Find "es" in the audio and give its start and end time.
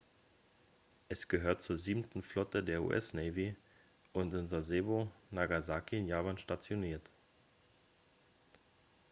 1.09-1.27